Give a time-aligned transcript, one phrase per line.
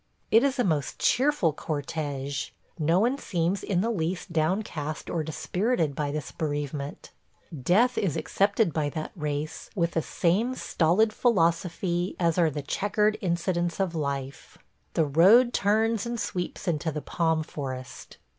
[0.31, 2.49] It is a most cheerful cortége.
[2.79, 7.11] No one seems in the least downcast or dispirited by this bereavement–
[7.71, 13.15] death is accepted by that race with the same stolid philosophy as are the checkered
[13.21, 14.57] incidents of life....
[14.95, 18.17] The road turns and sweeps into the palm forest.